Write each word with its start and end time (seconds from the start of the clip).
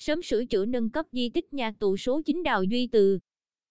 Sớm 0.00 0.22
sửa 0.22 0.44
chữa 0.44 0.64
nâng 0.66 0.90
cấp 0.90 1.06
di 1.12 1.28
tích 1.28 1.52
nhà 1.52 1.72
tù 1.78 1.96
số 1.96 2.20
9 2.26 2.42
Đào 2.42 2.64
Duy 2.64 2.86
Từ. 2.86 3.18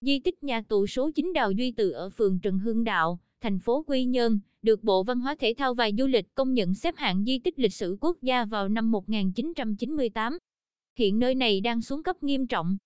Di 0.00 0.18
tích 0.18 0.42
nhà 0.42 0.62
tù 0.68 0.86
số 0.86 1.10
9 1.10 1.32
Đào 1.32 1.52
Duy 1.52 1.72
Từ 1.72 1.90
ở 1.90 2.10
phường 2.10 2.38
Trần 2.40 2.58
Hưng 2.58 2.84
Đạo, 2.84 3.18
thành 3.40 3.58
phố 3.58 3.84
Quy 3.86 4.04
Nhơn, 4.04 4.40
được 4.62 4.84
Bộ 4.84 5.02
Văn 5.02 5.20
hóa 5.20 5.34
Thể 5.38 5.54
thao 5.58 5.74
và 5.74 5.90
Du 5.98 6.06
lịch 6.06 6.34
công 6.34 6.54
nhận 6.54 6.74
xếp 6.74 6.94
hạng 6.96 7.24
di 7.24 7.38
tích 7.38 7.58
lịch 7.58 7.72
sử 7.72 7.96
quốc 8.00 8.22
gia 8.22 8.44
vào 8.44 8.68
năm 8.68 8.90
1998. 8.90 10.38
Hiện 10.98 11.18
nơi 11.18 11.34
này 11.34 11.60
đang 11.60 11.82
xuống 11.82 12.02
cấp 12.02 12.22
nghiêm 12.22 12.46
trọng. 12.46 12.76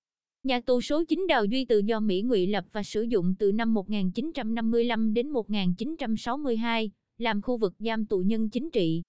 Nhà 0.42 0.60
tù 0.60 0.80
số 0.80 1.04
9 1.04 1.26
Đào 1.28 1.44
Duy 1.44 1.64
Từ 1.64 1.78
do 1.78 2.00
Mỹ 2.00 2.22
ngụy 2.22 2.46
lập 2.46 2.64
và 2.72 2.82
sử 2.82 3.02
dụng 3.02 3.34
từ 3.38 3.52
năm 3.52 3.74
1955 3.74 5.14
đến 5.14 5.28
1962, 5.28 6.90
làm 7.18 7.42
khu 7.42 7.56
vực 7.56 7.74
giam 7.78 8.06
tù 8.06 8.18
nhân 8.18 8.50
chính 8.50 8.70
trị. 8.70 9.02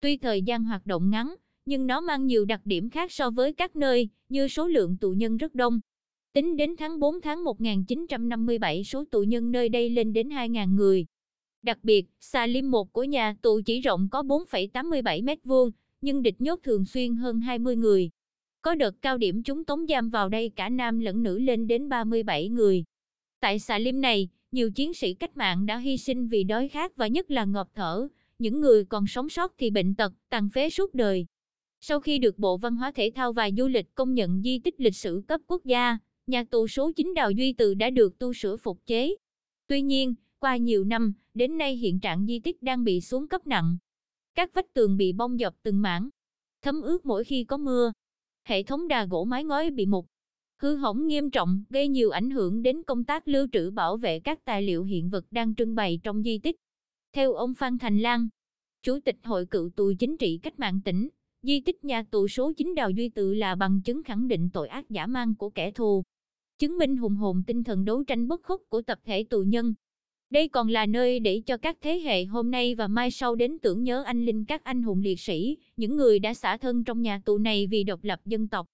Tuy 0.00 0.16
thời 0.16 0.42
gian 0.42 0.64
hoạt 0.64 0.86
động 0.86 1.10
ngắn, 1.10 1.34
nhưng 1.66 1.86
nó 1.86 2.00
mang 2.00 2.26
nhiều 2.26 2.44
đặc 2.44 2.60
điểm 2.64 2.90
khác 2.90 3.12
so 3.12 3.30
với 3.30 3.52
các 3.52 3.76
nơi, 3.76 4.08
như 4.28 4.48
số 4.48 4.66
lượng 4.66 4.96
tù 5.00 5.10
nhân 5.10 5.36
rất 5.36 5.54
đông. 5.54 5.80
Tính 6.32 6.56
đến 6.56 6.76
tháng 6.76 6.98
4 6.98 7.20
tháng 7.20 7.44
1957 7.44 8.84
số 8.84 9.04
tù 9.10 9.22
nhân 9.22 9.52
nơi 9.52 9.68
đây 9.68 9.90
lên 9.90 10.12
đến 10.12 10.28
2.000 10.28 10.74
người. 10.74 11.06
Đặc 11.62 11.78
biệt, 11.82 12.06
xà 12.20 12.46
lim 12.46 12.70
1 12.70 12.92
của 12.92 13.04
nhà 13.04 13.36
tù 13.42 13.60
chỉ 13.66 13.80
rộng 13.80 14.08
có 14.10 14.22
4,87 14.22 15.24
mét 15.24 15.38
vuông, 15.44 15.70
nhưng 16.00 16.22
địch 16.22 16.40
nhốt 16.40 16.60
thường 16.62 16.84
xuyên 16.84 17.16
hơn 17.16 17.40
20 17.40 17.76
người. 17.76 18.10
Có 18.62 18.74
đợt 18.74 18.94
cao 19.02 19.18
điểm 19.18 19.42
chúng 19.42 19.64
tống 19.64 19.86
giam 19.86 20.10
vào 20.10 20.28
đây 20.28 20.50
cả 20.56 20.68
nam 20.68 21.00
lẫn 21.00 21.22
nữ 21.22 21.38
lên 21.38 21.66
đến 21.66 21.88
37 21.88 22.48
người. 22.48 22.84
Tại 23.40 23.58
xà 23.58 23.78
lim 23.78 24.00
này, 24.00 24.28
nhiều 24.52 24.70
chiến 24.70 24.94
sĩ 24.94 25.14
cách 25.14 25.36
mạng 25.36 25.66
đã 25.66 25.78
hy 25.78 25.96
sinh 25.96 26.28
vì 26.28 26.44
đói 26.44 26.68
khát 26.68 26.96
và 26.96 27.06
nhất 27.06 27.30
là 27.30 27.44
ngọt 27.44 27.68
thở, 27.74 28.08
những 28.38 28.60
người 28.60 28.84
còn 28.84 29.06
sống 29.06 29.28
sót 29.28 29.52
thì 29.58 29.70
bệnh 29.70 29.94
tật, 29.94 30.12
tàn 30.28 30.48
phế 30.50 30.70
suốt 30.70 30.94
đời. 30.94 31.26
Sau 31.88 32.00
khi 32.00 32.18
được 32.18 32.38
Bộ 32.38 32.56
Văn 32.56 32.76
hóa 32.76 32.92
Thể 32.94 33.10
thao 33.14 33.32
và 33.32 33.50
Du 33.56 33.68
lịch 33.68 33.94
công 33.94 34.14
nhận 34.14 34.42
di 34.42 34.58
tích 34.58 34.80
lịch 34.80 34.96
sử 34.96 35.22
cấp 35.28 35.40
quốc 35.46 35.64
gia, 35.64 35.98
nhà 36.26 36.44
tù 36.44 36.66
số 36.66 36.92
9 36.96 37.14
Đào 37.14 37.30
Duy 37.30 37.52
Từ 37.52 37.74
đã 37.74 37.90
được 37.90 38.18
tu 38.18 38.32
sửa 38.32 38.56
phục 38.56 38.86
chế. 38.86 39.16
Tuy 39.66 39.82
nhiên, 39.82 40.14
qua 40.38 40.56
nhiều 40.56 40.84
năm, 40.84 41.12
đến 41.34 41.58
nay 41.58 41.76
hiện 41.76 42.00
trạng 42.00 42.26
di 42.26 42.40
tích 42.40 42.62
đang 42.62 42.84
bị 42.84 43.00
xuống 43.00 43.28
cấp 43.28 43.46
nặng. 43.46 43.78
Các 44.34 44.54
vách 44.54 44.74
tường 44.74 44.96
bị 44.96 45.12
bong 45.12 45.38
dọc 45.38 45.54
từng 45.62 45.82
mảng, 45.82 46.08
thấm 46.62 46.82
ướt 46.82 47.06
mỗi 47.06 47.24
khi 47.24 47.44
có 47.44 47.56
mưa. 47.56 47.92
Hệ 48.44 48.62
thống 48.62 48.88
đà 48.88 49.04
gỗ 49.04 49.24
mái 49.24 49.44
ngói 49.44 49.70
bị 49.70 49.86
mục, 49.86 50.06
hư 50.62 50.76
hỏng 50.76 51.06
nghiêm 51.06 51.30
trọng, 51.30 51.64
gây 51.70 51.88
nhiều 51.88 52.10
ảnh 52.10 52.30
hưởng 52.30 52.62
đến 52.62 52.82
công 52.82 53.04
tác 53.04 53.28
lưu 53.28 53.46
trữ 53.52 53.70
bảo 53.70 53.96
vệ 53.96 54.20
các 54.20 54.44
tài 54.44 54.62
liệu 54.62 54.84
hiện 54.84 55.10
vật 55.10 55.24
đang 55.30 55.54
trưng 55.54 55.74
bày 55.74 56.00
trong 56.02 56.22
di 56.22 56.38
tích. 56.38 56.56
Theo 57.12 57.32
ông 57.32 57.54
Phan 57.54 57.78
Thành 57.78 57.98
Lan, 57.98 58.28
Chủ 58.82 58.98
tịch 59.04 59.16
Hội 59.22 59.46
cựu 59.46 59.70
tù 59.76 59.92
chính 59.98 60.16
trị 60.16 60.38
cách 60.42 60.58
mạng 60.58 60.80
tỉnh, 60.84 61.08
di 61.46 61.60
tích 61.60 61.84
nhà 61.84 62.02
tù 62.10 62.28
số 62.28 62.52
9 62.52 62.74
Đào 62.74 62.90
Duy 62.90 63.08
Tự 63.08 63.34
là 63.34 63.54
bằng 63.54 63.80
chứng 63.84 64.02
khẳng 64.02 64.28
định 64.28 64.50
tội 64.50 64.68
ác 64.68 64.90
giả 64.90 65.06
mang 65.06 65.34
của 65.34 65.50
kẻ 65.50 65.70
thù, 65.70 66.02
chứng 66.58 66.78
minh 66.78 66.96
hùng 66.96 67.14
hồn 67.14 67.42
tinh 67.46 67.64
thần 67.64 67.84
đấu 67.84 68.04
tranh 68.04 68.28
bất 68.28 68.42
khuất 68.42 68.60
của 68.68 68.82
tập 68.82 68.98
thể 69.04 69.24
tù 69.30 69.42
nhân. 69.42 69.74
Đây 70.30 70.48
còn 70.48 70.68
là 70.68 70.86
nơi 70.86 71.20
để 71.20 71.42
cho 71.46 71.56
các 71.56 71.76
thế 71.80 71.98
hệ 71.98 72.24
hôm 72.24 72.50
nay 72.50 72.74
và 72.74 72.88
mai 72.88 73.10
sau 73.10 73.34
đến 73.34 73.58
tưởng 73.58 73.82
nhớ 73.82 74.02
anh 74.06 74.24
linh 74.24 74.44
các 74.44 74.64
anh 74.64 74.82
hùng 74.82 75.00
liệt 75.00 75.20
sĩ, 75.20 75.56
những 75.76 75.96
người 75.96 76.18
đã 76.18 76.34
xả 76.34 76.56
thân 76.56 76.84
trong 76.84 77.02
nhà 77.02 77.20
tù 77.24 77.38
này 77.38 77.66
vì 77.66 77.84
độc 77.84 78.04
lập 78.04 78.20
dân 78.24 78.48
tộc. 78.48 78.66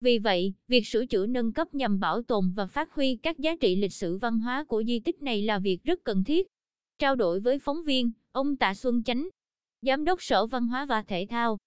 Vì 0.00 0.18
vậy, 0.18 0.54
việc 0.68 0.86
sửa 0.86 1.06
chữa 1.06 1.26
nâng 1.26 1.52
cấp 1.52 1.74
nhằm 1.74 2.00
bảo 2.00 2.22
tồn 2.22 2.52
và 2.56 2.66
phát 2.66 2.92
huy 2.92 3.16
các 3.16 3.38
giá 3.38 3.56
trị 3.56 3.76
lịch 3.76 3.92
sử 3.92 4.16
văn 4.16 4.38
hóa 4.38 4.64
của 4.64 4.82
di 4.86 5.00
tích 5.00 5.22
này 5.22 5.42
là 5.42 5.58
việc 5.58 5.84
rất 5.84 6.04
cần 6.04 6.24
thiết. 6.24 6.46
Trao 6.98 7.16
đổi 7.16 7.40
với 7.40 7.58
phóng 7.58 7.84
viên, 7.84 8.10
ông 8.32 8.56
Tạ 8.56 8.74
Xuân 8.74 9.02
Chánh, 9.02 9.28
Giám 9.82 10.04
đốc 10.04 10.22
Sở 10.22 10.46
Văn 10.46 10.66
hóa 10.66 10.86
và 10.86 11.02
Thể 11.02 11.26
thao, 11.30 11.58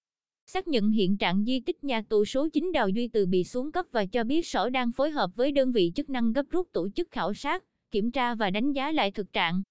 xác 0.52 0.68
nhận 0.68 0.90
hiện 0.90 1.16
trạng 1.16 1.44
di 1.44 1.60
tích 1.60 1.84
nhà 1.84 2.02
tù 2.02 2.24
số 2.24 2.48
9 2.48 2.72
Đào 2.72 2.88
Duy 2.88 3.08
Từ 3.08 3.26
bị 3.26 3.44
xuống 3.44 3.72
cấp 3.72 3.86
và 3.92 4.06
cho 4.06 4.24
biết 4.24 4.46
Sở 4.46 4.70
đang 4.70 4.92
phối 4.92 5.10
hợp 5.10 5.30
với 5.36 5.52
đơn 5.52 5.72
vị 5.72 5.92
chức 5.94 6.10
năng 6.10 6.32
gấp 6.32 6.42
rút 6.50 6.72
tổ 6.72 6.88
chức 6.94 7.10
khảo 7.10 7.34
sát, 7.34 7.64
kiểm 7.90 8.10
tra 8.10 8.34
và 8.34 8.50
đánh 8.50 8.72
giá 8.72 8.92
lại 8.92 9.10
thực 9.10 9.32
trạng, 9.32 9.62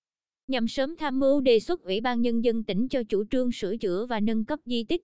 nhằm 0.47 0.67
sớm 0.67 0.95
tham 0.95 1.19
mưu 1.19 1.41
đề 1.41 1.59
xuất 1.59 1.84
Ủy 1.84 2.01
ban 2.01 2.22
Nhân 2.22 2.44
dân 2.44 2.63
tỉnh 2.63 2.88
cho 2.88 3.03
chủ 3.03 3.23
trương 3.31 3.51
sửa 3.51 3.78
chữa 3.78 4.06
và 4.06 4.19
nâng 4.19 4.45
cấp 4.45 4.59
di 4.66 4.84
tích. 4.84 5.01